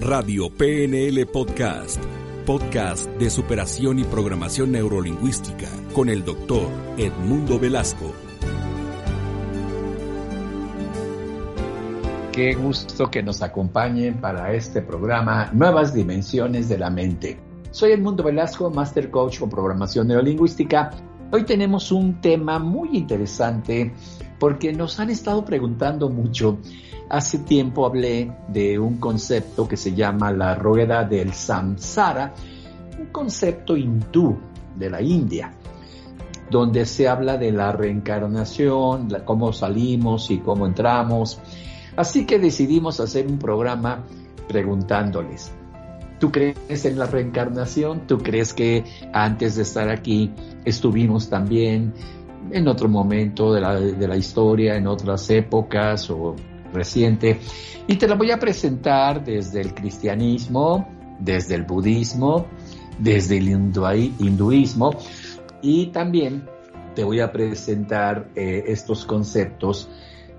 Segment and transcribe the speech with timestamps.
[0.00, 2.02] Radio PNL Podcast,
[2.44, 6.66] podcast de superación y programación neurolingüística con el doctor
[6.96, 8.12] Edmundo Velasco.
[12.32, 17.38] Qué gusto que nos acompañen para este programa Nuevas Dimensiones de la Mente.
[17.70, 20.90] Soy Edmundo Velasco, Master Coach con Programación Neurolingüística.
[21.30, 23.94] Hoy tenemos un tema muy interesante
[24.40, 26.58] porque nos han estado preguntando mucho
[27.08, 32.34] Hace tiempo hablé de un concepto que se llama la rueda del samsara,
[32.98, 34.38] un concepto hindú
[34.74, 35.52] de la India,
[36.50, 41.38] donde se habla de la reencarnación, cómo salimos y cómo entramos.
[41.94, 44.02] Así que decidimos hacer un programa
[44.48, 45.52] preguntándoles,
[46.18, 48.06] ¿tú crees en la reencarnación?
[48.06, 50.32] ¿Tú crees que antes de estar aquí
[50.64, 51.92] estuvimos también
[52.50, 56.34] en otro momento de la, de la historia, en otras épocas o
[56.74, 57.40] reciente
[57.86, 62.46] y te la voy a presentar desde el cristianismo, desde el budismo,
[62.98, 64.96] desde el hinduismo
[65.62, 66.48] y también
[66.94, 69.88] te voy a presentar eh, estos conceptos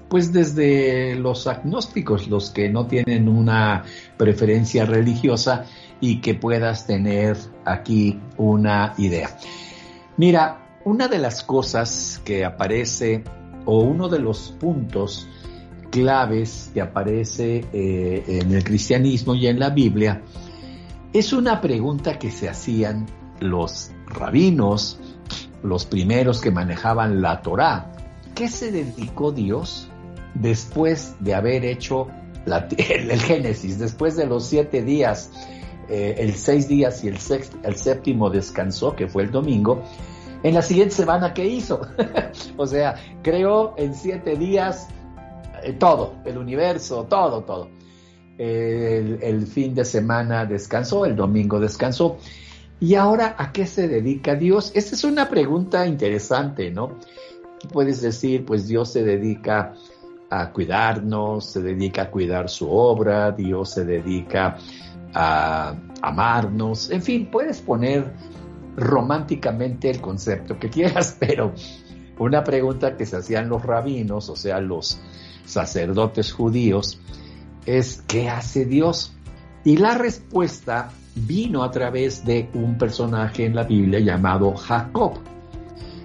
[0.10, 3.84] pues desde los agnósticos, los que no tienen una
[4.18, 5.66] preferencia religiosa
[6.00, 9.38] y que puedas tener aquí una idea.
[10.18, 13.24] Mira, una de las cosas que aparece
[13.66, 15.28] o uno de los puntos
[15.90, 20.22] claves que aparece eh, en el cristianismo y en la Biblia,
[21.14, 23.06] es una pregunta que se hacían
[23.40, 25.00] los rabinos,
[25.64, 27.92] los primeros que manejaban la Torá.
[28.34, 29.88] ¿Qué se dedicó Dios
[30.34, 32.08] después de haber hecho
[32.46, 35.32] el, Génesis, después de los siete días,
[35.90, 37.18] eh, el seis días y el,
[37.64, 39.84] el séptimo descansó, que fue el domingo?
[40.44, 41.82] En la siguiente semana, ¿qué hizo?
[42.58, 44.88] o sea, creó en siete días
[45.66, 47.70] eh, todo, el universo, todo, todo.
[48.38, 52.18] El, fin de semana descansó, el domingo descansó.
[52.80, 54.72] ¿Y ahora a qué se dedica Dios?
[54.76, 57.00] Esta es una pregunta interesante, ¿no?
[57.72, 59.74] Puedes decir, pues Dios se dedica
[60.30, 64.58] a cuidarnos, se dedica a cuidar su obra, Dios se dedica
[65.14, 68.12] a amarnos, en fin, puedes poner
[68.76, 71.54] románticamente el concepto que quieras, pero
[72.20, 75.00] una pregunta que se hacían los rabinos, o sea, los
[75.46, 77.00] sacerdotes judíos,
[77.66, 79.14] es ¿qué hace Dios?
[79.64, 85.14] Y la respuesta vino a través de un personaje en la Biblia llamado Jacob.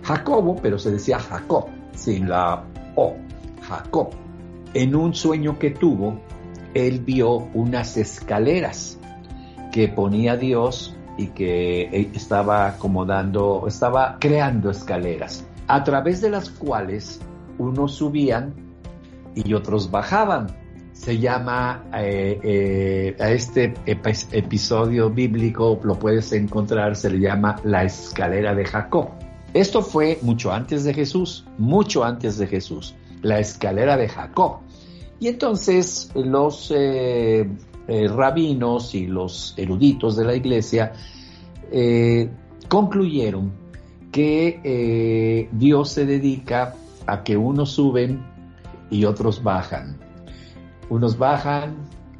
[0.03, 2.65] Jacobo, pero se decía Jacob, sin la
[2.97, 3.17] O,
[3.62, 4.11] Jacob.
[4.73, 6.21] En un sueño que tuvo,
[6.75, 8.99] él vio unas escaleras
[9.72, 17.21] que ponía Dios y que estaba acomodando, estaba creando escaleras, a través de las cuales
[17.59, 18.55] unos subían
[19.34, 20.46] y otros bajaban.
[20.92, 27.84] Se llama eh, eh, a este episodio bíblico, lo puedes encontrar, se le llama la
[27.84, 29.08] escalera de Jacob.
[29.54, 34.58] Esto fue mucho antes de Jesús, mucho antes de Jesús, la escalera de Jacob.
[35.18, 37.48] Y entonces los eh,
[37.88, 40.92] rabinos y los eruditos de la iglesia
[42.68, 43.52] concluyeron
[44.12, 46.74] que Dios se dedica
[47.06, 48.29] a que unos suben
[48.91, 49.99] y otros bajan.
[50.89, 51.77] Unos bajan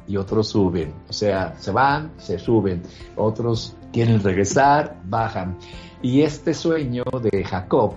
[0.07, 0.93] y otros suben.
[1.09, 2.81] O sea, se van, se suben.
[3.15, 5.57] Otros quieren regresar, bajan.
[6.01, 7.93] Y este sueño de Jacob,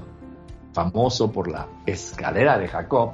[0.73, 3.13] famoso por la escalera de Jacob,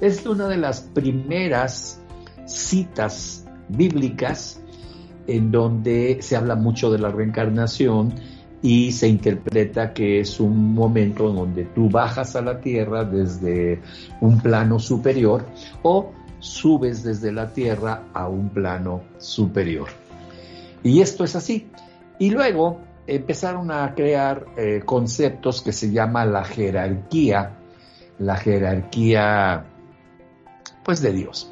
[0.00, 2.00] es una de las primeras
[2.46, 4.60] citas bíblicas
[5.26, 8.14] en donde se habla mucho de la reencarnación
[8.62, 13.80] y se interpreta que es un momento en donde tú bajas a la tierra desde
[14.20, 15.46] un plano superior
[15.82, 19.88] o subes desde la tierra a un plano superior.
[20.82, 21.70] Y esto es así.
[22.18, 27.56] Y luego empezaron a crear eh, conceptos que se llama la jerarquía,
[28.18, 29.64] la jerarquía
[30.84, 31.50] pues de Dios.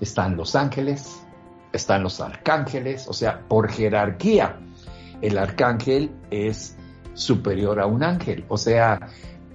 [0.00, 1.22] Están los ángeles,
[1.72, 4.60] están los arcángeles, o sea, por jerarquía
[5.22, 6.76] el arcángel es
[7.14, 8.44] superior a un ángel.
[8.48, 9.00] O sea,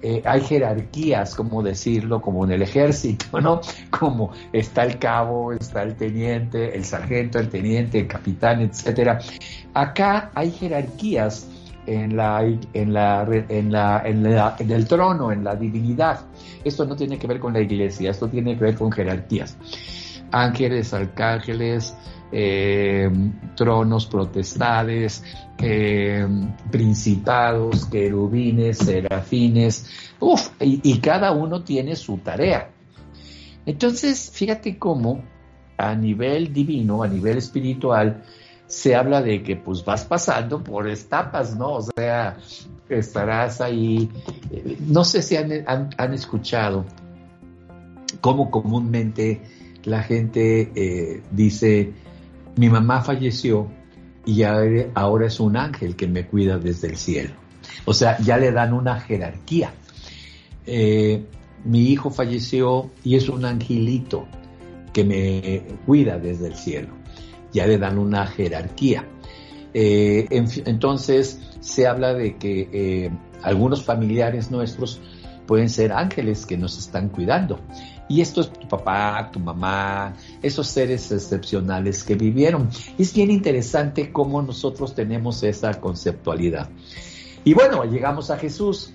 [0.02, 3.60] eh, hay jerarquías, como decirlo, como en el ejército, ¿no?
[3.90, 9.20] Como está el cabo, está el teniente, el sargento, el teniente, el capitán, etcétera.
[9.74, 11.46] Acá hay jerarquías
[11.86, 16.20] en la, en la, en la, en la, en el trono, en la divinidad.
[16.64, 19.56] Esto no tiene que ver con la iglesia, esto tiene que ver con jerarquías.
[20.32, 21.94] Ángeles, arcángeles,
[22.32, 23.10] eh,
[23.54, 25.22] tronos, protestades,
[25.58, 26.26] eh,
[26.70, 29.86] principados, querubines, serafines,
[30.18, 32.70] uf, y, cada uno tiene su tarea.
[33.66, 35.22] Entonces, fíjate cómo
[35.76, 38.24] a nivel divino, a nivel espiritual,
[38.66, 41.74] se habla de que pues vas pasando por etapas, ¿no?
[41.74, 42.38] O sea,
[42.88, 44.08] estarás ahí.
[44.88, 46.86] No sé si han, han escuchado
[48.20, 49.42] cómo comúnmente
[49.84, 51.92] la gente eh, dice,
[52.56, 53.70] mi mamá falleció
[54.24, 57.34] y ahora es un ángel que me cuida desde el cielo.
[57.84, 59.72] O sea, ya le dan una jerarquía.
[60.66, 61.24] Eh,
[61.64, 64.26] mi hijo falleció y es un angelito
[64.92, 66.94] que me cuida desde el cielo.
[67.52, 69.06] Ya le dan una jerarquía.
[69.74, 73.10] Eh, entonces se habla de que
[73.42, 75.00] algunos familiares nuestros
[75.46, 77.60] pueden ser ángeles que nos están cuidando.
[78.08, 82.68] Y esto es tu papá, tu mamá, esos seres excepcionales que vivieron.
[82.98, 86.68] Es bien interesante cómo nosotros tenemos esa conceptualidad.
[87.44, 88.94] Y bueno, llegamos a Jesús.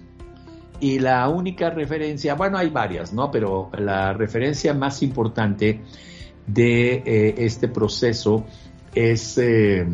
[0.79, 3.31] Y la única referencia, bueno, hay varias, ¿no?
[3.31, 5.81] Pero la referencia más importante
[6.45, 8.45] de eh, este proceso
[8.93, 9.85] es eh,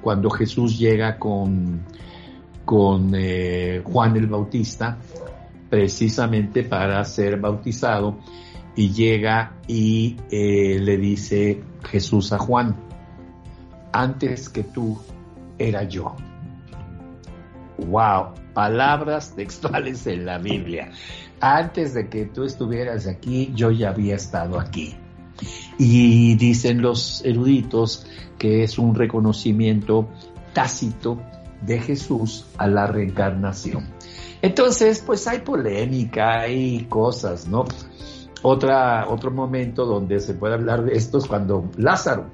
[0.00, 1.82] cuando Jesús llega con,
[2.64, 4.98] con eh, Juan el Bautista,
[5.68, 8.18] precisamente para ser bautizado
[8.74, 12.76] y llega y eh, le dice Jesús a Juan,
[13.92, 14.98] antes que tú
[15.58, 16.14] era yo.
[17.78, 20.92] Wow, palabras textuales en la Biblia.
[21.40, 24.94] Antes de que tú estuvieras aquí, yo ya había estado aquí.
[25.78, 28.06] Y dicen los eruditos
[28.38, 30.08] que es un reconocimiento
[30.52, 31.20] tácito
[31.62, 33.97] de Jesús a la reencarnación.
[34.42, 37.64] Entonces, pues hay polémica, hay cosas, ¿no?
[38.42, 42.26] Otra, otro momento donde se puede hablar de esto es cuando Lázaro,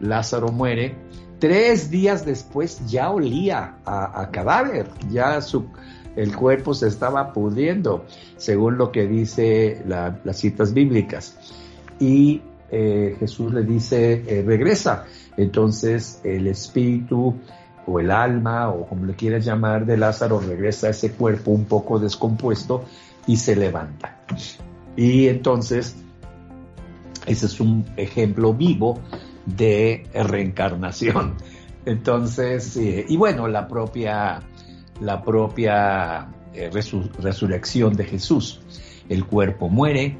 [0.00, 0.94] Lázaro muere,
[1.38, 5.66] tres días después ya olía a, cadáver, ya su,
[6.16, 8.06] el cuerpo se estaba pudriendo,
[8.36, 11.36] según lo que dice las citas bíblicas.
[11.98, 12.40] Y
[12.70, 15.04] eh, Jesús le dice, eh, regresa.
[15.36, 17.36] Entonces el espíritu
[17.86, 21.64] o el alma, o como le quieras llamar, de Lázaro regresa a ese cuerpo un
[21.64, 22.84] poco descompuesto
[23.26, 24.20] y se levanta.
[24.96, 25.96] Y entonces,
[27.26, 29.00] ese es un ejemplo vivo
[29.46, 31.34] de reencarnación.
[31.84, 34.40] Entonces, eh, y bueno, la propia,
[35.00, 38.60] la propia eh, resurrección de Jesús.
[39.08, 40.16] El cuerpo muere,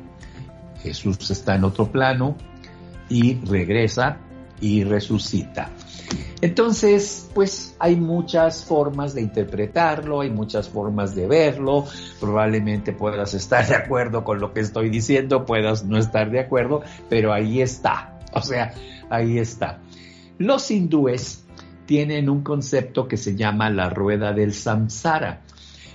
[0.83, 2.37] Jesús está en otro plano
[3.09, 4.19] y regresa
[4.63, 5.69] y resucita.
[6.41, 11.85] Entonces, pues hay muchas formas de interpretarlo, hay muchas formas de verlo,
[12.21, 16.83] probablemente puedas estar de acuerdo con lo que estoy diciendo, puedas no estar de acuerdo,
[17.11, 18.73] pero ahí está, o sea,
[19.11, 19.81] ahí está.
[20.39, 21.45] Los hindúes
[21.87, 25.43] tienen un concepto que se llama la rueda del samsara,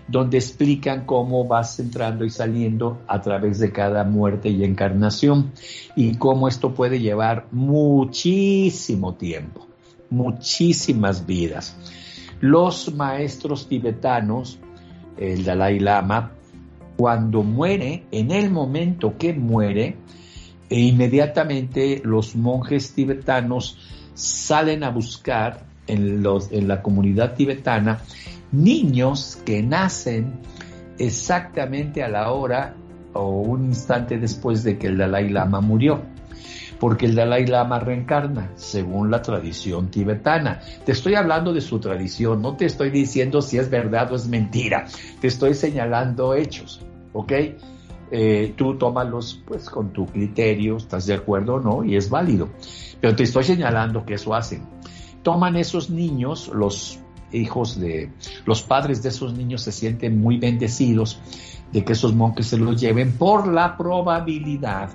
[0.07, 5.51] donde explican cómo vas entrando y saliendo a través de cada muerte y encarnación
[5.95, 9.67] y cómo esto puede llevar muchísimo tiempo
[10.09, 11.75] muchísimas vidas.
[12.39, 14.59] Los maestros tibetanos,
[15.17, 16.31] el Dalai Lama,
[16.95, 19.97] cuando muere, en el momento que muere,
[20.69, 23.77] e inmediatamente los monjes tibetanos
[24.13, 28.01] salen a buscar en, los, en la comunidad tibetana
[28.51, 30.39] niños que nacen
[30.97, 32.75] exactamente a la hora
[33.13, 36.01] o un instante después de que el Dalai Lama murió
[36.79, 40.61] porque el Dalai Lama reencarna, según la tradición tibetana.
[40.85, 44.27] Te estoy hablando de su tradición, no te estoy diciendo si es verdad o es
[44.27, 44.85] mentira,
[45.19, 46.81] te estoy señalando hechos,
[47.13, 47.33] ¿ok?
[48.09, 52.49] Eh, tú tómalos pues con tu criterio, estás de acuerdo o no, y es válido.
[53.01, 54.63] Pero te estoy señalando que eso hacen.
[55.23, 56.99] Toman esos niños, los
[57.31, 58.11] hijos de
[58.45, 61.19] los padres de esos niños se sienten muy bendecidos
[61.71, 64.89] de que esos monjes se los lleven por la probabilidad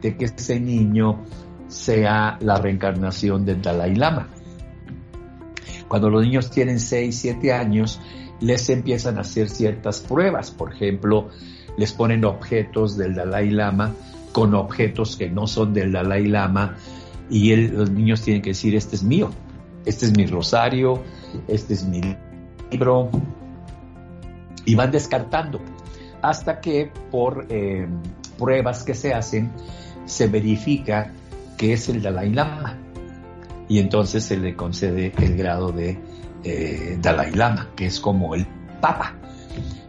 [0.00, 1.24] de que ese niño
[1.68, 4.28] sea la reencarnación del Dalai Lama.
[5.88, 8.00] Cuando los niños tienen 6, 7 años,
[8.40, 10.50] les empiezan a hacer ciertas pruebas.
[10.50, 11.28] Por ejemplo,
[11.76, 13.92] les ponen objetos del Dalai Lama
[14.32, 16.76] con objetos que no son del Dalai Lama
[17.28, 19.30] y los niños tienen que decir, este es mío,
[19.84, 21.02] este es mi rosario,
[21.48, 22.00] este es mi
[22.70, 23.10] libro,
[24.64, 25.60] y van descartando.
[26.22, 27.88] hasta que por eh,
[28.38, 29.50] pruebas que se hacen
[30.04, 31.12] se verifica
[31.56, 32.76] que es el Dalai Lama
[33.70, 35.98] y entonces se le concede el grado de
[36.42, 38.46] eh, Dalai Lama, que es como el
[38.80, 39.14] Papa.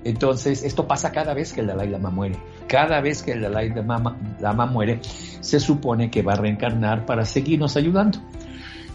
[0.04, 2.38] Entonces, esto pasa cada vez que el Dalai Lama muere.
[2.68, 7.26] Cada vez que el Dalai Lama, Lama muere, se supone que va a reencarnar para
[7.26, 8.20] seguirnos ayudando.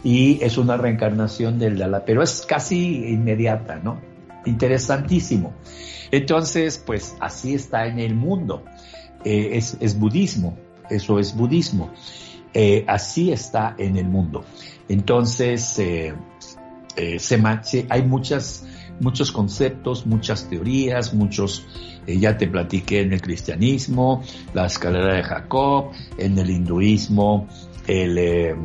[0.07, 4.01] Y es una reencarnación del Dalai, pero es casi inmediata, ¿no?
[4.45, 5.53] Interesantísimo.
[6.13, 8.63] Entonces, pues así está en el mundo.
[9.25, 10.57] Eh, es, es budismo,
[10.89, 11.91] eso es budismo.
[12.55, 14.45] Eh, así está en el mundo.
[14.89, 16.15] Entonces, eh,
[17.89, 18.65] hay muchas,
[19.01, 21.67] muchos conceptos, muchas teorías, muchos,
[22.07, 24.23] ya te platiqué en el cristianismo,
[24.55, 27.49] la escalera de Jacob, en el hinduismo,
[27.87, 28.57] el,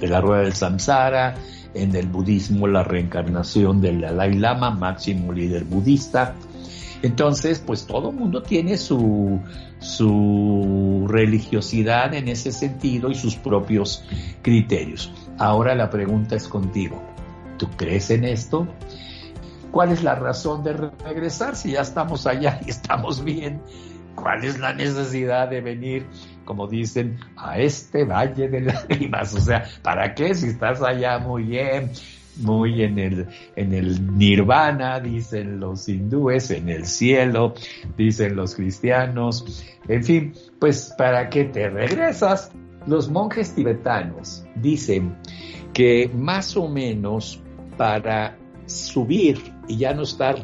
[0.00, 1.34] la rueda del samsara,
[1.74, 6.34] en el budismo la reencarnación del Dalai Lama, máximo líder budista,
[7.04, 9.38] entonces, pues todo el mundo tiene su,
[9.78, 14.02] su religiosidad en ese sentido y sus propios
[14.40, 15.12] criterios.
[15.36, 17.02] Ahora la pregunta es contigo.
[17.58, 18.66] ¿Tú crees en esto?
[19.70, 23.60] ¿Cuál es la razón de regresar si ya estamos allá y estamos bien?
[24.14, 26.06] ¿Cuál es la necesidad de venir,
[26.44, 29.34] como dicen, a este valle de lágrimas?
[29.34, 31.90] O sea, ¿para qué si estás allá muy bien?
[32.36, 37.54] muy en el, en el nirvana, dicen los hindúes, en el cielo,
[37.96, 42.50] dicen los cristianos, en fin, pues para qué te regresas.
[42.86, 45.16] Los monjes tibetanos dicen
[45.72, 47.40] que más o menos
[47.76, 48.36] para
[48.66, 50.36] subir y ya no estar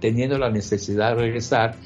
[0.00, 1.76] teniendo la necesidad de regresar,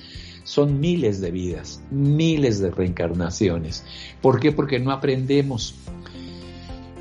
[0.48, 3.84] son miles de vidas, miles de reencarnaciones.
[4.22, 4.50] ¿Por qué?
[4.50, 5.74] Porque no aprendemos.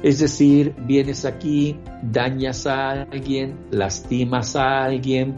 [0.03, 5.37] Es decir, vienes aquí, dañas a alguien, lastimas a alguien,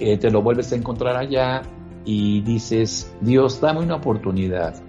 [0.00, 1.60] eh, te lo vuelves a encontrar allá
[2.06, 4.82] y dices, Dios, dame una oportunidad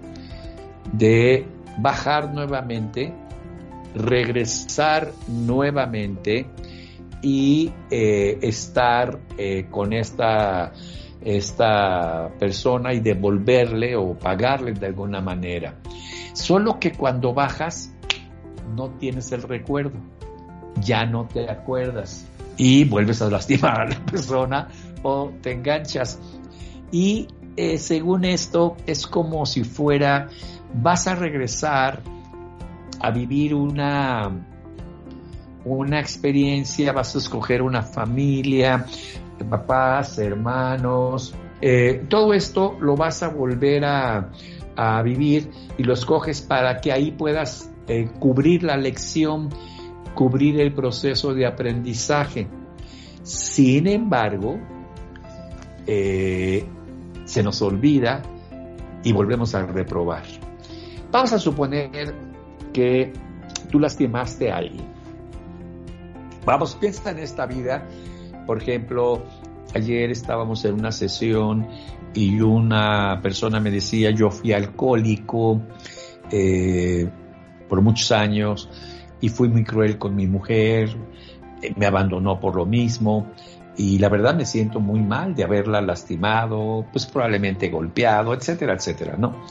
[0.90, 3.12] de bajar nuevamente,
[3.94, 6.46] regresar nuevamente
[7.20, 10.72] y eh, estar eh, con esta,
[11.20, 15.76] esta persona y devolverle o pagarle de alguna manera.
[16.32, 17.94] Solo que cuando bajas,
[18.74, 19.98] no tienes el recuerdo,
[20.80, 24.68] ya no te acuerdas y vuelves a lastimar a la persona
[25.02, 26.18] o te enganchas.
[26.90, 30.28] Y eh, según esto es como si fuera,
[30.74, 32.02] vas a regresar
[33.00, 34.30] a vivir una,
[35.64, 38.86] una experiencia, vas a escoger una familia,
[39.42, 44.30] papás, hermanos, eh, todo esto lo vas a volver a,
[44.76, 49.50] a vivir y lo escoges para que ahí puedas eh, cubrir la lección,
[50.14, 52.46] cubrir el proceso de aprendizaje.
[53.22, 54.58] Sin embargo,
[55.86, 56.64] eh,
[57.24, 58.22] se nos olvida
[59.02, 60.24] y volvemos a reprobar.
[61.10, 62.14] Vamos a suponer
[62.72, 63.12] que
[63.70, 64.84] tú lastimaste a alguien.
[66.44, 67.86] Vamos, piensa en esta vida.
[68.46, 69.24] Por ejemplo,
[69.74, 71.68] ayer estábamos en una sesión
[72.14, 75.62] y una persona me decía, yo fui alcohólico,
[76.30, 77.08] eh,
[77.68, 78.68] por muchos años
[79.20, 80.96] y fui muy cruel con mi mujer,
[81.62, 83.32] eh, me abandonó por lo mismo
[83.76, 89.16] y la verdad me siento muy mal de haberla lastimado, pues probablemente golpeado, etcétera, etcétera,
[89.18, 89.44] ¿no?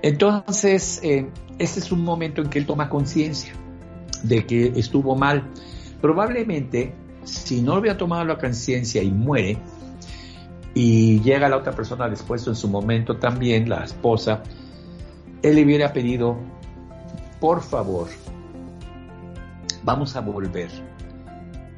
[0.00, 1.28] Entonces, eh,
[1.58, 3.54] ese es un momento en que él toma conciencia
[4.22, 5.50] de que estuvo mal.
[6.00, 9.58] Probablemente, si no había tomado la conciencia y muere,
[10.74, 14.42] y llega la otra persona después en su momento también, la esposa,
[15.42, 16.36] él le hubiera pedido
[17.40, 18.08] por favor,
[19.82, 20.70] vamos a volver.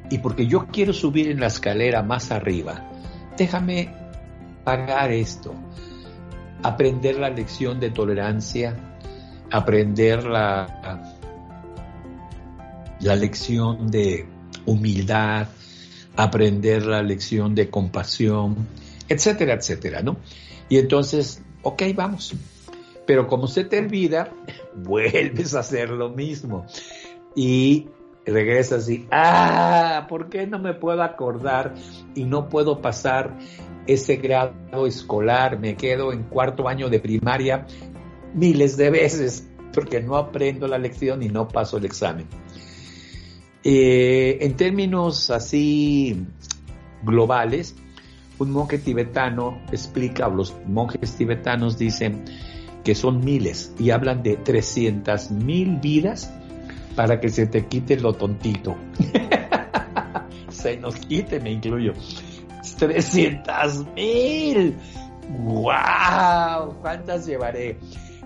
[0.09, 2.89] Y porque yo quiero subir en la escalera más arriba,
[3.37, 3.93] déjame
[4.63, 5.53] pagar esto,
[6.63, 8.75] aprender la lección de tolerancia,
[9.51, 11.13] aprender la,
[13.01, 14.25] la lección de
[14.67, 15.47] humildad,
[16.15, 18.67] aprender la lección de compasión,
[19.09, 20.17] etcétera, etcétera, ¿no?
[20.69, 22.35] Y entonces, ok, vamos.
[23.07, 24.31] Pero como se te olvida,
[24.75, 26.67] vuelves a hacer lo mismo.
[27.35, 27.87] Y
[28.25, 31.73] regresas y, ah, ¿por qué no me puedo acordar
[32.13, 33.37] y no puedo pasar
[33.87, 35.59] ese grado escolar?
[35.59, 37.65] Me quedo en cuarto año de primaria
[38.33, 42.27] miles de veces porque no aprendo la lección y no paso el examen.
[43.63, 46.25] Eh, en términos así
[47.03, 47.75] globales,
[48.39, 52.23] un monje tibetano explica, los monjes tibetanos dicen,
[52.83, 56.31] que son miles y hablan de 300 mil vidas
[56.95, 58.75] para que se te quite lo tontito.
[60.49, 61.93] se nos quite, me incluyo.
[62.79, 64.75] 300 mil.
[65.29, 66.75] ¡Wow!
[66.81, 67.77] ¿Cuántas llevaré?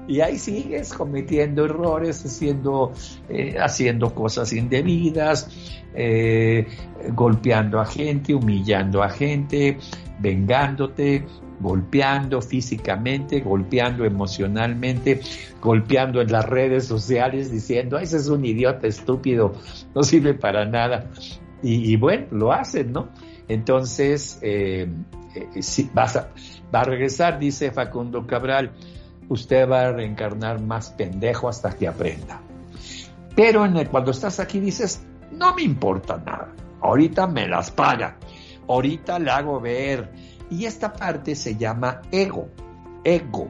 [0.07, 2.91] Y ahí sigues cometiendo errores, haciendo,
[3.29, 5.47] eh, haciendo cosas indebidas,
[5.93, 6.67] eh,
[7.13, 9.77] golpeando a gente, humillando a gente,
[10.19, 11.25] vengándote,
[11.59, 15.21] golpeando físicamente, golpeando emocionalmente,
[15.61, 19.53] golpeando en las redes sociales, diciendo, ese es un idiota estúpido,
[19.93, 21.09] no sirve para nada.
[21.63, 23.09] Y, bueno, lo hacen, ¿no?
[23.47, 24.89] Entonces, eh,
[25.93, 26.29] vas a,
[26.73, 28.71] va a regresar, dice Facundo Cabral
[29.31, 32.41] usted va a reencarnar más pendejo hasta que aprenda.
[33.33, 38.17] Pero cuando estás aquí dices, no me importa nada, ahorita me las paga,
[38.67, 40.11] ahorita le hago ver.
[40.49, 42.49] Y esta parte se llama ego,
[43.05, 43.47] ego.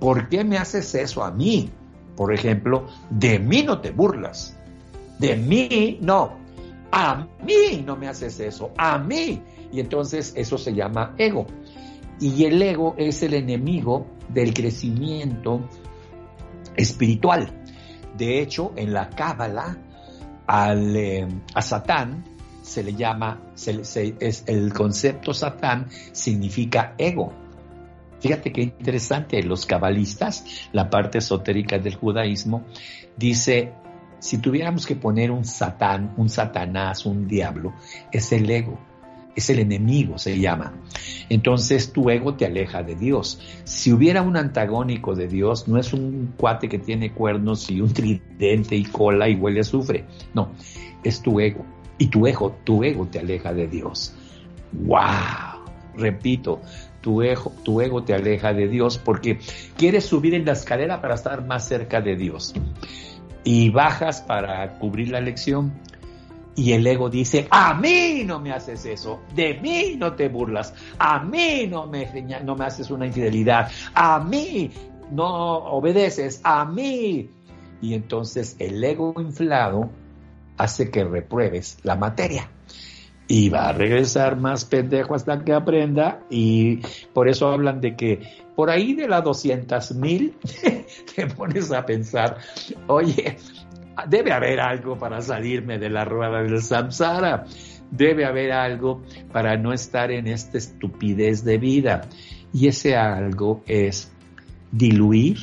[0.00, 1.70] ¿Por qué me haces eso a mí?
[2.16, 4.56] Por ejemplo, de mí no te burlas,
[5.18, 6.38] de mí no,
[6.90, 9.42] a mí no me haces eso, a mí.
[9.70, 11.46] Y entonces eso se llama ego.
[12.22, 15.68] Y el ego es el enemigo del crecimiento
[16.76, 17.64] espiritual.
[18.16, 19.76] De hecho, en la Cábala,
[20.46, 22.22] eh, a Satán
[22.62, 27.32] se le llama, es, el concepto Satán significa ego.
[28.20, 32.66] Fíjate qué interesante, los cabalistas, la parte esotérica del judaísmo,
[33.16, 33.72] dice,
[34.20, 37.74] si tuviéramos que poner un Satán, un Satanás, un diablo,
[38.12, 38.91] es el ego
[39.34, 40.72] es el enemigo, se llama.
[41.28, 43.40] Entonces tu ego te aleja de Dios.
[43.64, 47.92] Si hubiera un antagónico de Dios, no es un cuate que tiene cuernos y un
[47.92, 50.04] tridente y cola y huele a azufre.
[50.34, 50.52] No,
[51.02, 51.64] es tu ego.
[51.98, 54.14] Y tu ego, tu ego te aleja de Dios.
[54.72, 55.62] ¡Wow!
[55.96, 56.60] Repito,
[57.00, 59.38] tu ego, tu ego te aleja de Dios porque
[59.76, 62.54] quieres subir en la escalera para estar más cerca de Dios.
[63.44, 65.72] Y bajas para cubrir la lección
[66.54, 70.74] y el ego dice, a mí no me haces eso, de mí no te burlas,
[70.98, 72.06] a mí no me,
[72.44, 74.70] no me haces una infidelidad, a mí
[75.12, 77.30] no obedeces, a mí.
[77.80, 79.90] Y entonces el ego inflado
[80.56, 82.50] hace que repruebes la materia.
[83.28, 86.20] Y va a regresar más pendejo hasta que aprenda.
[86.28, 86.78] Y
[87.14, 88.20] por eso hablan de que
[88.54, 90.36] por ahí de las 200 mil
[91.14, 92.38] te pones a pensar,
[92.86, 93.38] oye,
[94.08, 97.44] debe haber algo para salirme de la rueda del samsara.
[97.90, 99.02] Debe haber algo
[99.32, 102.02] para no estar en esta estupidez de vida.
[102.52, 104.12] Y ese algo es
[104.70, 105.38] diluir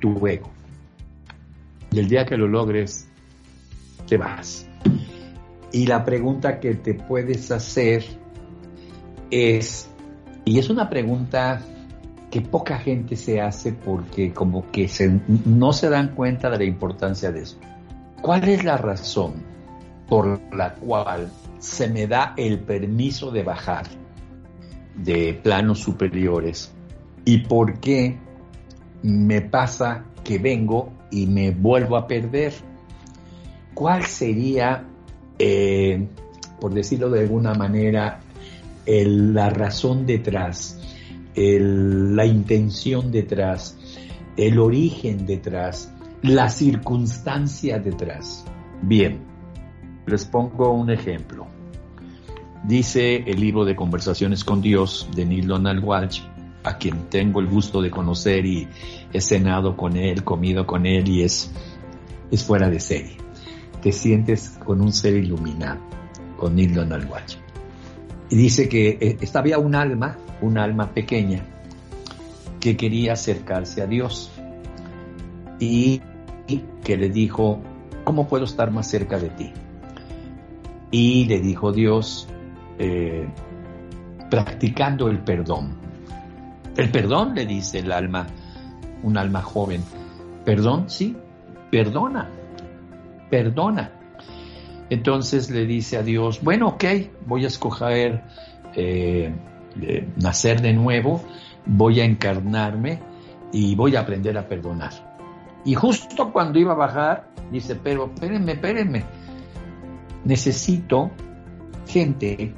[0.00, 0.50] tu ego.
[1.92, 3.08] Y el día que lo logres,
[4.06, 4.68] te vas.
[5.72, 8.04] Y la pregunta que te puedes hacer
[9.30, 9.88] es,
[10.44, 11.62] y es una pregunta
[12.30, 14.88] que poca gente se hace porque como que
[15.44, 17.58] no se dan cuenta de la importancia de eso.
[18.22, 19.42] ¿Cuál es la razón
[20.08, 23.86] por la cual se me da el permiso de bajar
[24.94, 26.72] de planos superiores?
[27.24, 28.18] ¿Y por qué
[29.02, 32.52] me pasa que vengo y me vuelvo a perder?
[33.74, 34.84] ¿Cuál sería,
[35.38, 36.06] eh,
[36.60, 38.20] por decirlo de alguna manera,
[38.86, 40.79] la razón detrás
[41.48, 43.76] la intención detrás,
[44.36, 48.44] el origen detrás, la circunstancia detrás.
[48.82, 49.20] Bien,
[50.06, 51.46] les pongo un ejemplo.
[52.64, 56.20] Dice el libro de Conversaciones con Dios de Neil Donald Walsh,
[56.62, 58.68] a quien tengo el gusto de conocer y
[59.12, 61.50] he cenado con él, comido con él y es,
[62.30, 63.16] es fuera de serie.
[63.80, 65.80] Te sientes con un ser iluminado,
[66.36, 67.36] con Neil Donald Walsh.
[68.28, 71.42] Y dice que eh, estaba un alma un alma pequeña
[72.60, 74.30] que quería acercarse a Dios
[75.58, 76.02] y,
[76.84, 77.60] que le dijo,
[78.04, 79.52] ¿cómo puedo estar más cerca de ti?
[80.90, 82.28] Y le dijo Dios,
[82.78, 83.28] eh,
[84.30, 85.76] practicando el perdón.
[86.76, 88.26] El perdón, le dice el alma,
[89.02, 89.82] un alma joven.
[90.44, 91.16] Perdón, sí,
[91.70, 92.28] perdona,
[93.28, 93.92] perdona.
[94.88, 96.84] Entonces le dice a Dios, bueno, ok,
[97.26, 98.24] voy a escoger
[98.74, 99.32] eh,
[100.16, 101.22] nacer de nuevo,
[101.66, 103.00] voy a encarnarme
[103.52, 104.92] y voy a aprender a perdonar.
[105.64, 109.04] Y justo cuando iba a bajar, dice, pero espérenme, espérenme,
[110.24, 111.10] necesito
[111.86, 112.54] gente,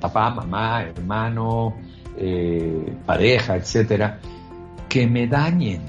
[0.00, 1.74] papá, mamá, hermano,
[2.16, 4.18] eh, pareja, etcétera,
[4.88, 5.82] que me dañen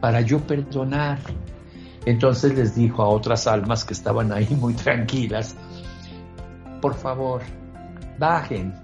[0.00, 1.18] para yo perdonar.
[2.04, 5.56] Entonces les dijo a otras almas que estaban ahí muy tranquilas,
[6.80, 7.42] por favor,
[8.18, 8.74] bajen,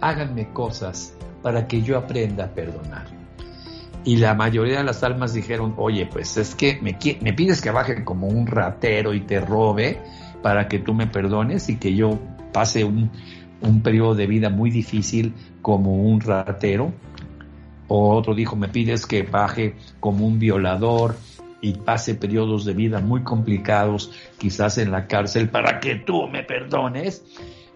[0.00, 3.06] háganme cosas para que yo aprenda a perdonar.
[4.04, 7.70] Y la mayoría de las almas dijeron, oye, pues es que me, me pides que
[7.70, 10.00] baje como un ratero y te robe
[10.42, 12.18] para que tú me perdones y que yo
[12.52, 13.10] pase un,
[13.60, 16.92] un periodo de vida muy difícil como un ratero.
[17.88, 21.16] O otro dijo, me pides que baje como un violador
[21.60, 26.44] y pase periodos de vida muy complicados, quizás en la cárcel, para que tú me
[26.44, 27.24] perdones.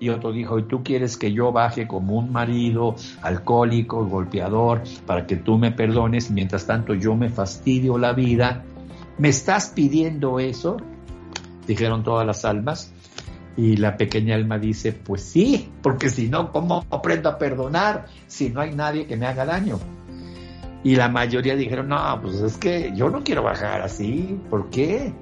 [0.02, 5.28] Y otro dijo, y tú quieres que yo baje como un marido alcohólico, golpeador, para
[5.28, 8.64] que tú me perdones, mientras tanto yo me fastidio la vida.
[9.18, 10.76] ¿Me estás pidiendo eso?
[11.68, 12.92] Dijeron todas las almas.
[13.56, 18.50] Y la pequeña alma dice, pues sí, porque si no, ¿cómo aprendo a perdonar si
[18.50, 19.78] no hay nadie que me haga daño?
[20.82, 25.12] Y la mayoría dijeron, no, pues es que yo no quiero bajar así, ¿por qué?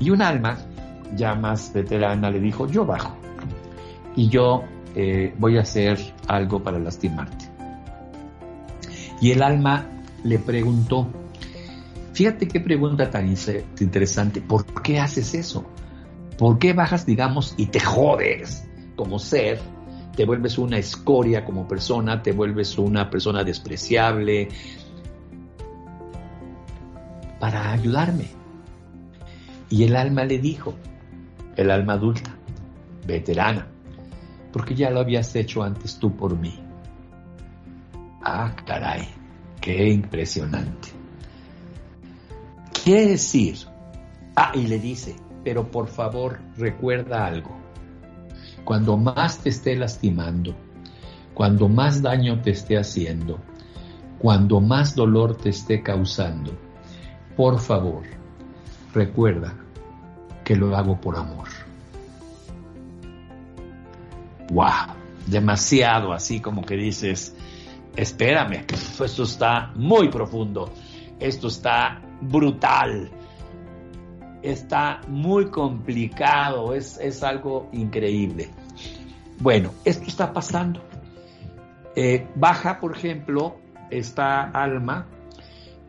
[0.00, 0.58] Y un alma
[1.14, 3.21] ya más veterana le dijo, yo bajo
[4.16, 5.98] y yo eh, voy a hacer
[6.28, 7.46] algo para lastimarte.
[9.20, 9.86] Y el alma
[10.24, 11.08] le preguntó,
[12.12, 13.34] fíjate qué pregunta tan
[13.80, 15.64] interesante, ¿por qué haces eso?
[16.36, 19.60] ¿Por qué bajas, digamos, y te jodes como ser?
[20.16, 24.48] Te vuelves una escoria como persona, te vuelves una persona despreciable
[27.38, 28.26] para ayudarme.
[29.70, 30.74] Y el alma le dijo,
[31.56, 32.36] el alma adulta,
[33.06, 33.71] veterana,
[34.52, 36.58] porque ya lo habías hecho antes tú por mí.
[38.22, 39.08] Ah, caray,
[39.60, 40.88] qué impresionante.
[42.84, 43.56] Quiere decir,
[44.36, 47.50] ah, y le dice, pero por favor recuerda algo.
[48.64, 50.54] Cuando más te esté lastimando,
[51.34, 53.40] cuando más daño te esté haciendo,
[54.18, 56.52] cuando más dolor te esté causando,
[57.36, 58.02] por favor,
[58.94, 59.54] recuerda
[60.44, 61.61] que lo hago por amor
[64.52, 64.94] wow,
[65.26, 67.34] demasiado así como que dices,
[67.96, 68.64] espérame,
[69.04, 70.72] esto está muy profundo,
[71.18, 73.10] esto está brutal,
[74.42, 78.50] está muy complicado, es, es algo increíble.
[79.38, 80.82] Bueno, esto está pasando.
[81.96, 83.56] Eh, baja, por ejemplo,
[83.90, 85.06] esta alma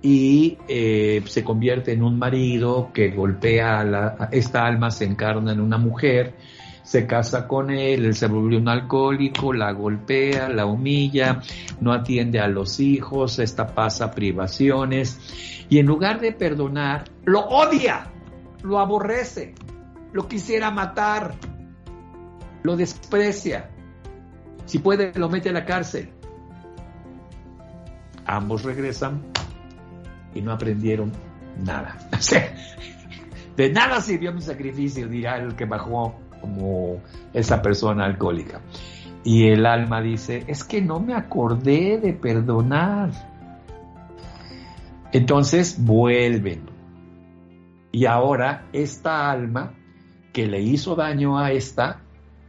[0.01, 5.53] y eh, se convierte en un marido que golpea a, la, esta alma, se encarna
[5.53, 6.35] en una mujer
[6.83, 11.41] se casa con él, él se vuelve un alcohólico, la golpea, la humilla,
[11.79, 18.11] no atiende a los hijos, esta pasa privaciones y en lugar de perdonar, lo odia,
[18.63, 19.55] lo aborrece,
[20.11, 21.35] lo quisiera matar,
[22.63, 23.69] lo desprecia.
[24.65, 26.09] Si puede, lo mete a la cárcel.
[28.25, 29.21] Ambos regresan
[30.33, 31.11] y no aprendieron
[31.57, 31.97] nada.
[33.57, 36.97] de nada sirvió mi sacrificio, dirá el que bajó como
[37.33, 38.59] esa persona alcohólica.
[39.23, 43.11] Y el alma dice, es que no me acordé de perdonar.
[45.13, 46.63] Entonces vuelven.
[47.93, 49.73] Y ahora esta alma
[50.33, 52.01] que le hizo daño a esta,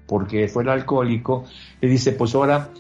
[0.09, 1.45] porque fue el alcohólico,
[1.81, 2.71] le dice, pues ahora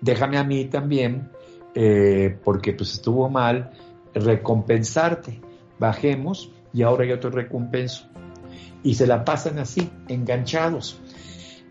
[0.00, 1.28] déjame a mí también,
[1.74, 3.72] eh, porque pues estuvo mal,
[4.14, 5.38] recompensarte.
[5.78, 8.11] Bajemos y ahora yo te recompenso
[8.82, 10.98] y se la pasan así, enganchados.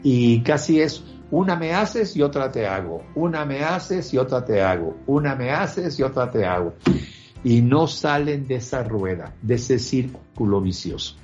[0.04, 4.44] Y casi es, una me haces y otra te hago, una me haces y otra
[4.44, 6.74] te hago, una me haces y otra te hago.
[7.44, 11.16] Y no salen de esa rueda, de ese círculo vicioso.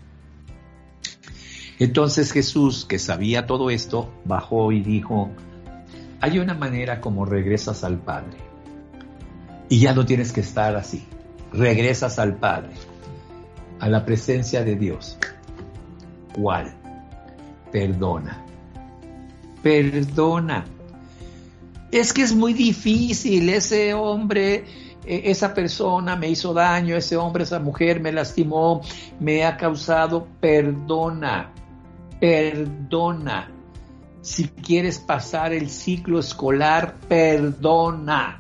[1.80, 5.30] Entonces Jesús, que sabía todo esto, bajó y dijo,
[6.22, 8.38] hay una manera como regresas al Padre.
[9.70, 11.06] Y ya no tienes que estar así.
[11.54, 12.72] Regresas al Padre,
[13.80, 15.20] a la presencia de Dios
[16.38, 16.72] cual
[17.72, 18.44] perdona.
[19.62, 20.66] Perdona.
[21.92, 24.66] Es que es muy difícil, ese hombre,
[25.06, 28.82] e, esa persona me hizo daño, ese hombre, esa mujer me lastimó,
[29.20, 31.52] me ha causado, perdona,
[32.20, 33.52] perdona.
[34.22, 38.38] Si quieres pasar el ciclo escolar, perdona.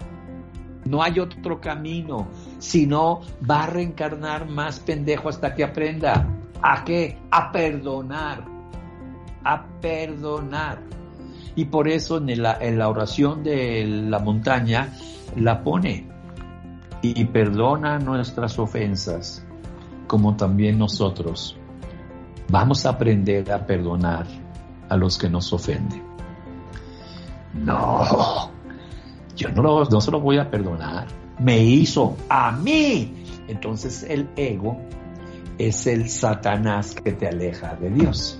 [0.83, 2.27] No hay otro camino,
[2.59, 6.36] sino va a reencarnar más pendejo hasta que aprenda.
[6.61, 7.17] ¿A qué?
[7.31, 8.43] A perdonar.
[9.43, 10.79] A perdonar.
[11.55, 14.93] Y por eso en la, en la oración de la montaña
[15.35, 16.07] la pone.
[17.01, 19.45] Y perdona nuestras ofensas,
[20.07, 21.57] como también nosotros.
[22.49, 24.25] Vamos a aprender a perdonar
[24.89, 26.03] a los que nos ofenden.
[27.53, 28.51] No,
[29.35, 31.07] yo no, no se lo voy a perdonar.
[31.39, 33.13] Me hizo a mí.
[33.47, 34.77] Entonces el ego
[35.57, 38.39] es el Satanás que te aleja de Dios.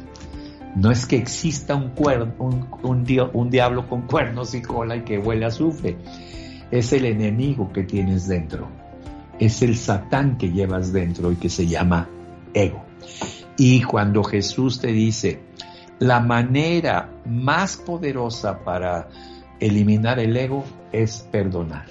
[0.76, 3.04] No es que exista un,
[3.50, 5.98] diablo con cuernos y cola y que huele a azufre.
[6.70, 8.68] Es el enemigo que tienes dentro.
[9.40, 12.08] Es el Satán que llevas dentro y que se llama
[12.54, 12.84] ego.
[13.58, 15.42] Y cuando Jesús te dice,
[16.00, 19.10] la manera más poderosa para
[19.60, 21.88] eliminar el ego es perdonar.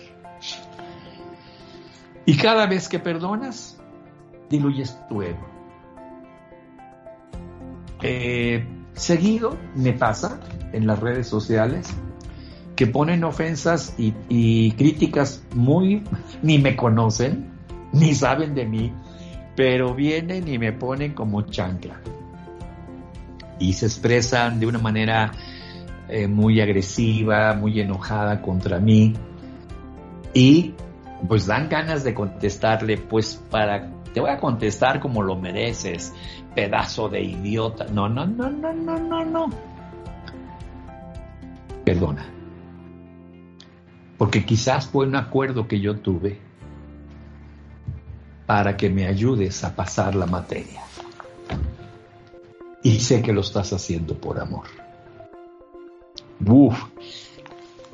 [2.24, 3.75] Y cada vez que perdonas,
[4.48, 5.46] diluyes tu ego.
[8.02, 10.40] Eh, seguido me pasa
[10.72, 11.94] en las redes sociales
[12.76, 16.04] que ponen ofensas y, críticas muy,
[16.42, 17.50] ni me conocen,
[17.92, 18.92] ni saben de mí,
[19.56, 22.00] pero vienen y me ponen como chancla.
[23.58, 25.32] Y se expresan de una manera
[26.08, 29.14] eh, muy agresiva, muy enojada contra mí.
[30.34, 30.74] Y
[31.28, 36.12] pues dan ganas de contestarle, pues para, te voy a contestar como lo mereces,
[36.54, 37.86] pedazo de idiota.
[37.86, 39.50] No, no, no, no, no, no, no.
[41.84, 42.26] Perdona.
[44.18, 46.40] Porque quizás fue un acuerdo que yo tuve
[48.46, 50.82] para que me ayudes a pasar la materia.
[52.82, 54.66] Y sé que lo estás haciendo por amor.
[56.46, 56.78] Uf,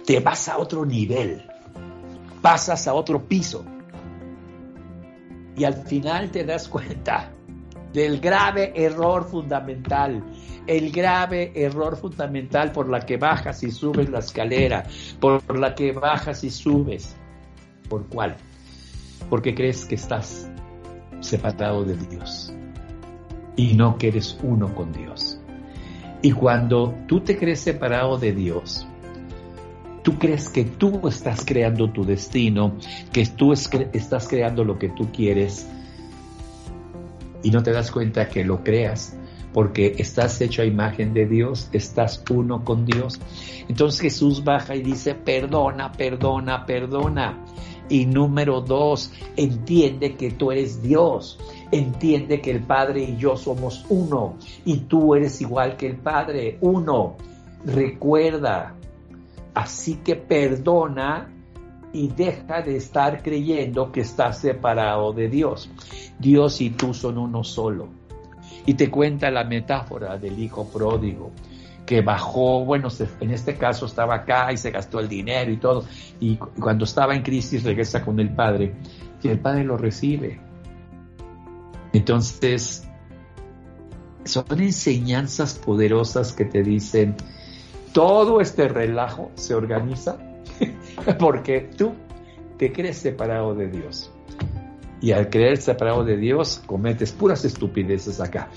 [0.05, 1.43] te vas a otro nivel,
[2.43, 3.65] pasas a otro piso.
[5.57, 7.33] Y al final te das cuenta
[7.93, 10.23] del grave error fundamental,
[10.67, 14.85] el grave error fundamental por la que bajas y subes la escalera,
[15.21, 17.17] por la que bajas y subes.
[17.89, 18.37] ¿Por cuál?
[19.29, 20.51] Porque crees que estás
[21.21, 22.53] separado de Dios
[23.57, 25.39] y no que eres uno con Dios.
[26.23, 28.87] Y cuando tú te crees separado de Dios,
[30.03, 32.77] tú crees que tú estás creando tu destino,
[33.13, 35.67] que tú estás creando lo que tú quieres
[37.43, 39.17] y no te das cuenta que lo creas
[39.53, 43.21] porque estás hecho a imagen de Dios, estás uno con Dios.
[43.69, 47.45] Entonces Jesús baja y dice, perdona, perdona, perdona.
[47.89, 51.39] Y número dos, entiende que tú eres Dios.
[51.71, 54.37] Entiende que el Padre y yo somos uno.
[54.65, 57.17] Y tú eres igual que el Padre, uno.
[57.67, 58.75] Recuerda.
[59.55, 61.31] Así que perdona
[61.93, 65.71] y deja de estar creyendo que estás separado de Dios.
[66.19, 67.89] Dios y tú son uno solo.
[68.65, 71.33] Y te cuenta la metáfora del hijo pródigo
[71.85, 72.89] que bajó, bueno,
[73.21, 75.85] en este caso estaba acá y se gastó el dinero y todo,
[76.21, 78.75] y cuando estaba en crisis regresa con el padre
[79.23, 80.41] y el padre lo recibe.
[81.93, 82.89] Entonces,
[84.25, 87.17] son enseñanzas poderosas que te dicen,
[87.93, 90.19] todo este relajo se organiza
[91.19, 91.95] porque tú
[92.59, 94.13] te crees separado de Dios.
[95.01, 98.49] Y al creer separado de Dios, cometes puras estupideces acá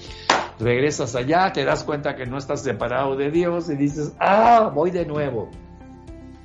[0.59, 4.91] regresas allá, te das cuenta que no estás separado de Dios y dices, ah, voy
[4.91, 5.49] de nuevo.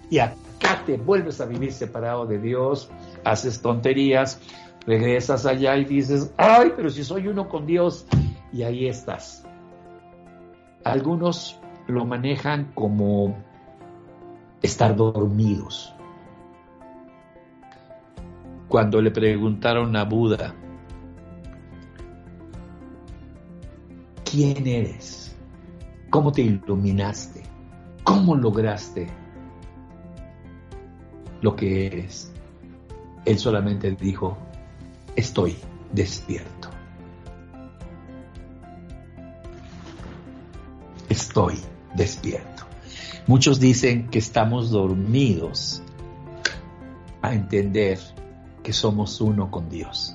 [0.08, 2.90] Y acá te vuelves a vivir separado de Dios,
[3.24, 4.40] haces tonterías,
[4.86, 8.06] regresas allá y dices, ay, pero si soy uno con Dios,
[8.52, 9.44] y ahí estás.
[10.82, 11.59] Algunos
[11.90, 13.36] lo manejan como
[14.62, 15.94] estar dormidos.
[18.68, 20.54] Cuando le preguntaron a Buda,
[24.24, 25.36] quién eres,
[26.08, 27.42] cómo te iluminaste,
[28.04, 29.08] cómo lograste
[31.40, 32.32] lo que eres.
[33.24, 34.36] Él solamente dijo,
[35.16, 35.56] estoy
[35.92, 36.68] despierto.
[41.08, 41.58] Estoy
[42.00, 42.64] despierto.
[43.26, 45.82] Muchos dicen que estamos dormidos
[47.20, 47.98] a entender
[48.62, 50.14] que somos uno con Dios.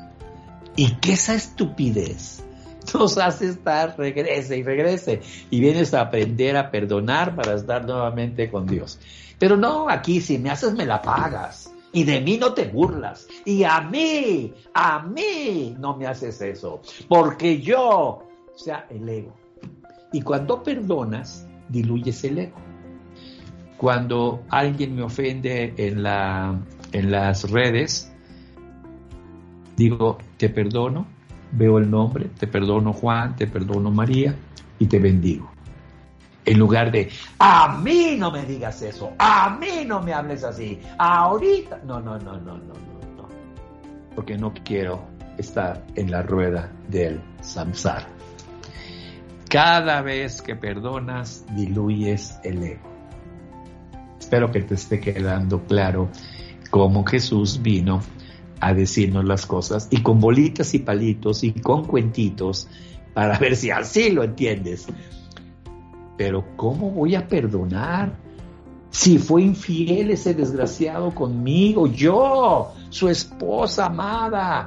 [0.76, 2.43] Y que esa estupidez
[2.93, 5.21] nos hace estar, regrese y regrese.
[5.52, 9.00] Y vienes a aprender a perdonar para estar nuevamente con Dios.
[9.38, 11.71] Pero no, aquí si me haces me la pagas.
[11.93, 13.28] Y de mí no te burlas.
[13.45, 16.82] Y a mí, a mí no me haces eso.
[17.08, 19.34] Porque yo, o sea, el ego.
[20.12, 22.58] Y cuando perdonas, diluyes el ego.
[23.78, 26.60] Cuando alguien me ofende en, la,
[26.91, 28.12] en las redes,
[29.75, 31.06] digo, te perdono,
[31.51, 34.36] veo el nombre, te perdono Juan, te perdono María
[34.80, 35.51] y te bendigo.
[36.45, 40.80] En lugar de, a mí no me digas eso, a mí no me hables así,
[40.99, 41.82] ahorita.
[41.86, 43.28] No, no, no, no, no, no, no.
[44.15, 45.04] Porque no quiero
[45.38, 48.14] estar en la rueda del samsara.
[49.49, 52.89] Cada vez que perdonas, diluyes el ego.
[54.19, 56.10] Espero que te esté quedando claro
[56.71, 58.01] cómo Jesús vino
[58.60, 62.67] a decirnos las cosas y con bolitas y palitos y con cuentitos
[63.13, 64.88] para ver si así lo entiendes.
[66.17, 68.13] Pero ¿cómo voy a perdonar
[68.89, 71.88] si fue infiel ese desgraciado conmigo?
[71.88, 74.65] Yo, su esposa amada.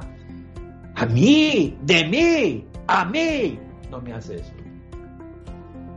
[0.95, 3.59] A mí, de mí, a mí.
[3.91, 4.68] No me hace eso.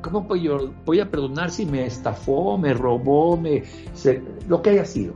[0.03, 3.63] ¿Cómo voy, a perdonar si me estafó, me robó, me,
[4.49, 5.15] lo que haya sido?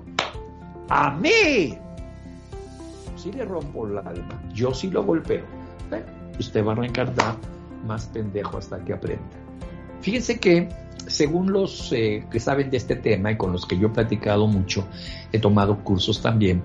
[0.88, 1.76] A mí.
[3.16, 5.44] Si le rompo el alma, yo sí lo golpeo.
[6.38, 7.36] usted va a reencarnar
[7.86, 9.24] más pendejo hasta que aprenda.
[10.00, 10.68] Fíjense que
[11.06, 14.46] según los eh, que saben de este tema y con los que yo he platicado
[14.46, 14.86] mucho,
[15.32, 16.62] he tomado cursos también,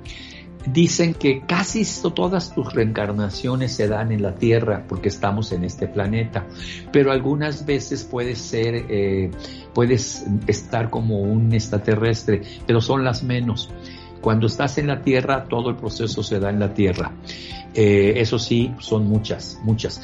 [0.65, 5.87] dicen que casi todas tus reencarnaciones se dan en la Tierra porque estamos en este
[5.87, 6.45] planeta,
[6.91, 9.31] pero algunas veces puedes ser, eh,
[9.73, 13.69] puedes estar como un extraterrestre, pero son las menos.
[14.21, 17.11] Cuando estás en la Tierra, todo el proceso se da en la Tierra.
[17.73, 20.01] Eh, eso sí, son muchas, muchas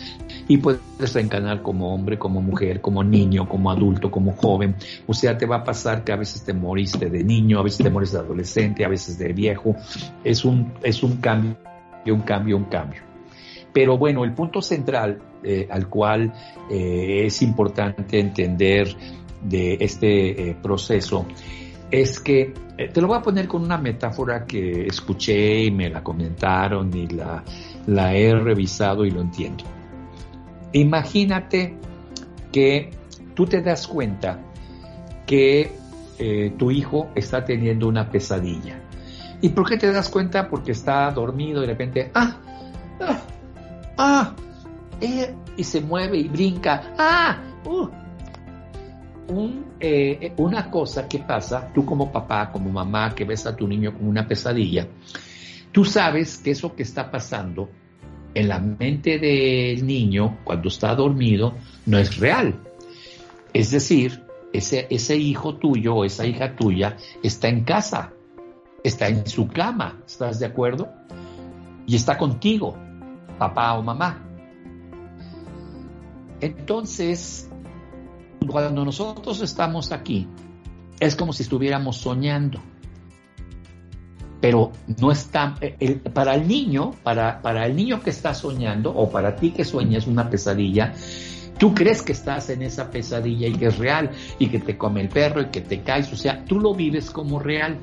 [0.47, 0.81] y puedes
[1.13, 4.75] reencarnar como hombre, como mujer, como niño, como adulto, como joven.
[5.05, 7.83] O sea, te va a pasar que a veces te moriste de niño, a veces
[7.83, 9.75] te moriste de adolescente, a veces de viejo.
[10.23, 11.57] Es un, es un cambio,
[12.05, 13.01] un cambio, un cambio.
[13.73, 16.33] Pero bueno, el punto central eh, al cual
[16.71, 18.95] eh, es importante entender
[19.43, 21.27] de este proceso
[21.91, 22.53] es que,
[22.93, 27.07] te lo voy a poner con una metáfora que escuché y me la comentaron y
[27.07, 27.43] la,
[27.87, 29.63] la he revisado y lo entiendo.
[30.73, 31.75] Imagínate
[32.51, 32.91] que
[33.33, 34.39] tú te das cuenta
[35.25, 35.71] que
[36.19, 38.81] eh, tu hijo está teniendo una pesadilla.
[39.41, 40.49] ¿Y por qué te das cuenta?
[40.49, 42.37] Porque está dormido y de repente, ah,
[42.99, 43.21] ah,
[43.97, 44.35] ah,
[44.99, 47.87] eh", y se mueve y brinca, ah, uh.
[49.79, 53.93] Eh, una cosa que pasa, tú como papá, como mamá, que ves a tu niño
[53.93, 54.87] con una pesadilla,
[55.71, 57.69] tú sabes que eso que está pasando
[58.33, 62.59] en la mente del niño, cuando está dormido, no es real.
[63.53, 68.13] Es decir, ese, ese hijo tuyo o esa hija tuya está en casa,
[68.83, 70.89] está en su cama, ¿estás de acuerdo?
[71.85, 72.77] Y está contigo,
[73.37, 74.23] papá o mamá.
[76.39, 77.46] Entonces,
[78.47, 80.27] cuando nosotros estamos aquí,
[80.99, 82.59] es como si estuviéramos soñando.
[84.39, 89.09] Pero no está, eh, para el niño, para, para el niño que está soñando, o
[89.09, 90.93] para ti que sueñas una pesadilla,
[91.57, 95.01] tú crees que estás en esa pesadilla y que es real, y que te come
[95.01, 97.77] el perro y que te caes, o sea, tú lo vives como real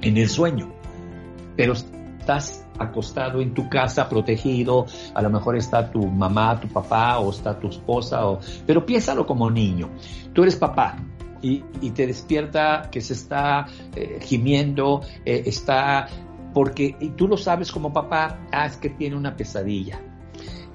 [0.00, 0.72] en el sueño,
[1.56, 7.18] pero estás acostado en tu casa, protegido, a lo mejor está tu mamá, tu papá,
[7.18, 9.90] o está tu esposa, o, pero piénsalo como niño,
[10.32, 10.96] tú eres papá,
[11.44, 16.08] y, te despierta que se está eh, gimiendo, eh, está,
[16.54, 20.00] porque y tú lo sabes como papá, ah, es que tiene una pesadilla.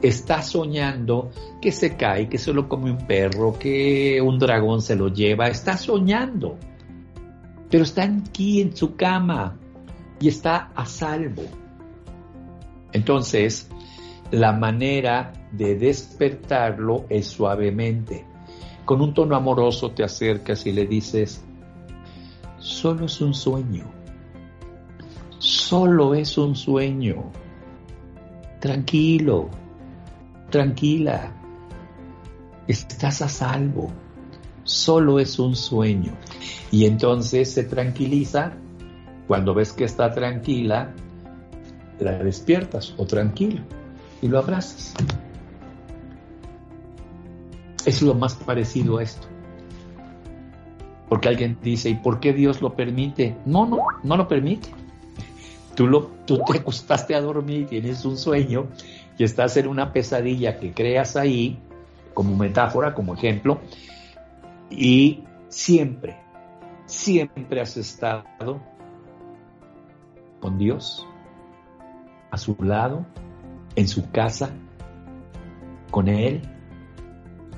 [0.02, 1.32] Está soñando
[1.62, 5.48] que se cae, que se lo come un perro, que un dragón se lo lleva,
[5.48, 6.58] está soñando,
[7.70, 9.58] pero está aquí en su cama
[10.22, 11.44] y está a salvo.
[12.92, 13.70] Entonces,
[14.32, 18.26] la manera de despertarlo es suavemente.
[18.86, 21.44] Con un tono amoroso te acercas y le dices,
[22.58, 23.86] solo es un sueño,
[25.38, 27.32] solo es un sueño,
[28.60, 29.50] tranquilo,
[30.50, 31.32] tranquila,
[32.68, 33.92] estás a salvo,
[34.64, 36.14] solo es un sueño.
[36.72, 38.54] Y entonces se tranquiliza,
[39.28, 40.94] cuando ves que está tranquila,
[42.00, 43.62] la despiertas o tranquilo
[44.22, 44.94] y lo abrazas
[47.86, 49.28] es lo más parecido a esto.
[51.08, 53.36] Porque alguien dice, ¿y por qué Dios lo permite?
[53.46, 54.70] No, no, no lo permite.
[55.76, 58.68] Tú, lo, tú te acostaste a dormir, tienes un sueño
[59.18, 61.58] y estás en una pesadilla que creas ahí,
[62.14, 63.60] como metáfora, como ejemplo,
[64.70, 66.18] y siempre,
[66.86, 68.62] siempre has estado
[70.40, 71.08] con Dios,
[72.32, 73.06] a su lado,
[73.76, 74.52] en su casa,
[75.92, 76.42] con Él,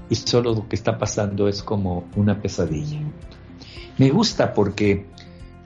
[0.09, 2.99] y solo lo que está pasando es como una pesadilla.
[3.97, 5.07] Me gusta porque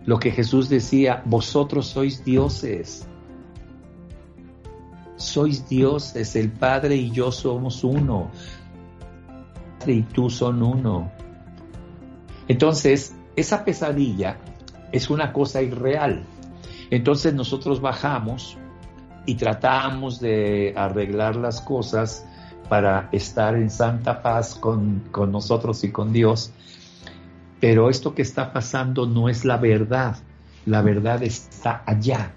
[0.05, 3.07] lo que Jesús decía, vosotros sois dioses.
[5.15, 8.29] Sois dioses, el Padre y yo somos uno.
[9.79, 11.11] Padre y tú son uno.
[12.47, 14.37] Entonces, esa pesadilla
[14.91, 16.23] es una cosa irreal.
[16.91, 18.57] Entonces nosotros bajamos
[19.25, 22.25] y tratamos de arreglar las cosas
[22.69, 26.51] para estar en santa paz con, nosotros y con Dios.
[27.59, 30.17] Pero esto que está pasando no es la verdad,
[30.65, 32.33] la verdad está allá.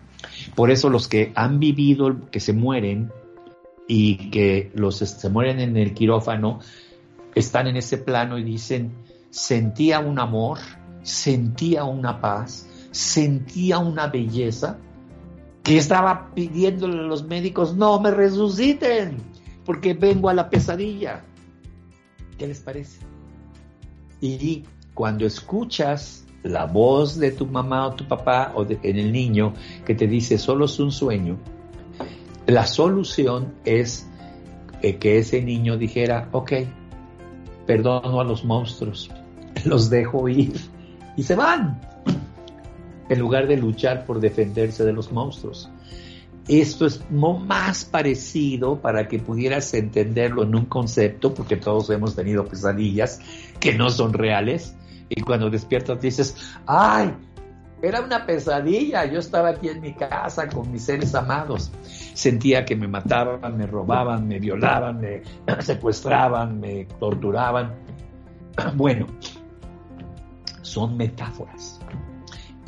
[0.55, 3.13] Por eso los que han vivido, que se mueren
[3.87, 6.61] y que los se mueren en el quirófano,
[7.35, 8.93] están en ese plano y dicen,
[9.31, 10.59] sentía un amor,
[11.03, 14.79] sentía una paz, sentía una belleza,
[15.69, 19.19] que estaba pidiéndole a los médicos, no me resuciten,
[19.67, 21.23] porque vengo a la pesadilla.
[22.39, 23.01] ¿Qué les parece?
[24.23, 24.65] Y
[24.95, 29.53] cuando escuchas la voz de tu mamá o tu papá o en el niño
[29.85, 31.37] que te dice solo es un sueño,
[32.47, 34.09] la solución es
[34.81, 36.53] eh, que ese niño dijera, ok,
[37.67, 39.11] perdono a los monstruos,
[39.67, 40.59] los dejo ir
[41.15, 41.79] y se van,
[43.09, 45.71] en lugar de luchar por defenderse de los monstruos.
[46.49, 52.47] Esto es más parecido para que pudieras entenderlo en un concepto, porque todos hemos tenido
[52.47, 53.21] pesadillas
[53.61, 54.75] que no son reales,
[55.11, 56.37] y cuando despiertas dices,
[56.67, 57.13] ay,
[57.81, 61.71] era una pesadilla, yo estaba aquí en mi casa con mis seres amados.
[62.15, 65.23] Sentía que me mataban, me robaban, me violaban, me
[65.61, 67.75] secuestraban, me torturaban.
[68.75, 69.07] Bueno,
[70.63, 71.78] son metáforas.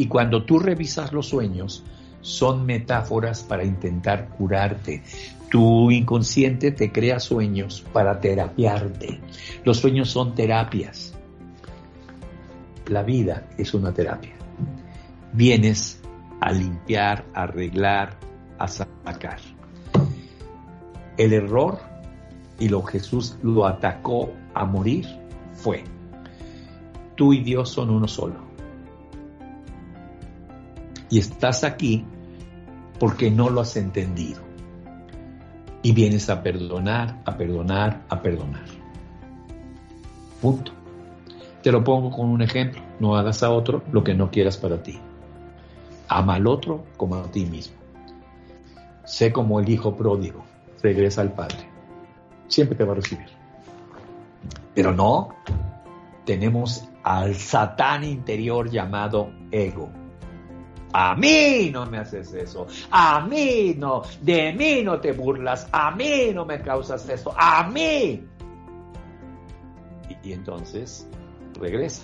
[0.00, 1.84] Y cuando tú revisas los sueños,
[2.22, 5.02] son metáforas para intentar curarte.
[5.50, 9.20] Tu inconsciente te crea sueños para terapiarte.
[9.62, 11.12] Los sueños son terapias.
[12.86, 14.32] La vida es una terapia.
[15.34, 16.00] Vienes
[16.40, 18.18] a limpiar, a arreglar,
[18.58, 19.40] a sacar.
[21.18, 21.78] El error
[22.58, 25.04] y lo Jesús lo atacó a morir
[25.52, 25.84] fue,
[27.16, 28.49] tú y Dios son uno solo.
[31.10, 32.04] Y estás aquí
[32.98, 34.40] porque no lo has entendido.
[35.82, 38.64] Y vienes a perdonar, a perdonar, a perdonar.
[40.40, 40.72] Punto.
[41.62, 42.80] Te lo pongo con un ejemplo.
[43.00, 44.98] No hagas a otro lo que no quieras para ti.
[46.08, 47.76] Ama al otro como a ti mismo.
[49.04, 50.44] Sé como el hijo pródigo.
[50.82, 51.68] Regresa al Padre.
[52.48, 53.28] Siempre te va a recibir.
[54.74, 55.30] Pero no,
[56.24, 59.90] tenemos al satán interior llamado ego.
[60.92, 62.66] A mí no me haces eso.
[62.90, 64.02] A mí no.
[64.20, 65.68] De mí no te burlas.
[65.72, 67.32] A mí no me causas eso.
[67.36, 68.24] A mí.
[70.24, 71.08] Y, entonces
[71.60, 72.02] regresa.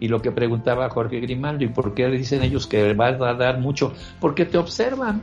[0.00, 3.60] Y lo que preguntaba Jorge Grimaldo, ¿y por qué dicen ellos que van a dar
[3.60, 3.92] mucho?
[4.20, 5.22] Porque te observan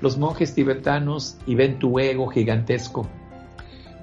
[0.00, 3.06] los monjes tibetanos y ven tu ego gigantesco.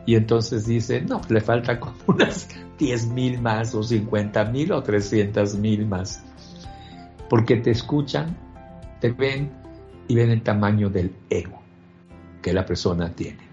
[0.05, 4.83] Y entonces dicen, no, le falta como unas 10 mil más o 50 mil o
[4.83, 6.23] 300 mil más.
[7.29, 8.37] Porque te escuchan,
[8.99, 9.51] te ven
[10.07, 11.61] y ven el tamaño del ego
[12.41, 13.47] que la persona tiene.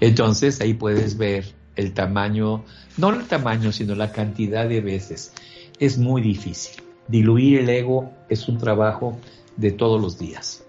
[0.00, 2.64] Entonces ahí puedes ver el tamaño,
[2.96, 5.32] no el tamaño, sino la cantidad de veces.
[5.78, 6.82] Es muy difícil.
[7.08, 9.18] Diluir el ego es un trabajo
[9.56, 10.64] de todos los días,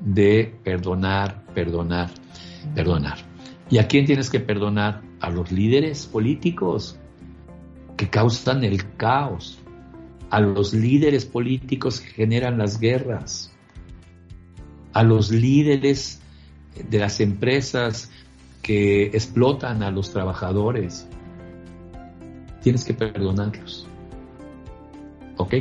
[0.00, 2.10] de perdonar, perdonar,
[2.74, 3.18] perdonar.
[3.70, 5.02] ¿Y a quién tienes que perdonar?
[5.20, 6.96] A los líderes políticos
[7.96, 9.57] que causan el caos,
[10.30, 13.50] a los líderes políticos que generan las guerras,
[14.92, 16.20] a los líderes
[16.88, 18.10] de las empresas
[18.62, 21.06] que explotan a los trabajadores.
[22.62, 23.86] Tienes que perdonarlos.
[25.36, 25.54] ¿Ok?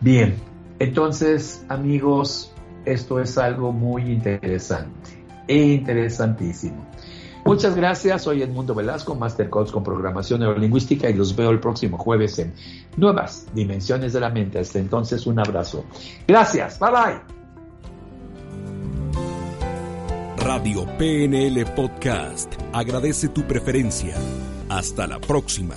[0.00, 0.34] Bien,
[0.78, 2.52] entonces amigos,
[2.84, 5.20] esto es algo muy interesante
[5.50, 6.86] interesantísimo.
[7.44, 11.98] Muchas gracias, soy Edmundo Velasco, Master Coach con Programación Neurolingüística y los veo el próximo
[11.98, 12.52] jueves en
[12.96, 14.58] Nuevas Dimensiones de la Mente.
[14.58, 15.84] Hasta entonces, un abrazo.
[16.26, 17.40] Gracias, bye bye.
[20.44, 24.16] Radio PNL Podcast agradece tu preferencia.
[24.68, 25.76] Hasta la próxima.